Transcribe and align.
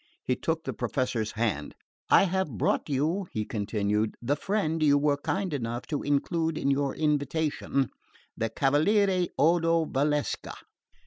He 0.23 0.35
took 0.35 0.63
the 0.63 0.73
Professor's 0.73 1.33
hand. 1.33 1.75
"I 2.09 2.23
have 2.23 2.57
brought 2.57 2.89
you," 2.89 3.27
he 3.31 3.45
continued, 3.45 4.15
"the 4.19 4.35
friend 4.35 4.81
you 4.81 4.97
were 4.97 5.15
kind 5.17 5.53
enough 5.53 5.85
to 5.89 6.01
include 6.01 6.57
in 6.57 6.71
your 6.71 6.95
invitation 6.95 7.91
the 8.35 8.49
Cavaliere 8.49 9.27
Odo 9.37 9.85
Valsecca." 9.85 10.55